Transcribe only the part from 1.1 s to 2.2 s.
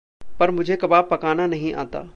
पकाना नहीं आता!